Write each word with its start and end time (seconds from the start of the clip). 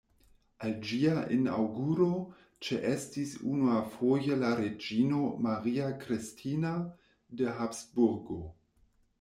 Al 0.67 0.71
ĝia 0.91 1.17
inaŭguro 1.35 2.07
ĉeestis 2.69 3.35
unuafoje 3.51 4.39
la 4.45 4.51
reĝino 4.63 5.21
Maria 5.49 5.93
Kristina 6.05 6.75
de 7.43 7.57
Habsburgo. 7.61 8.41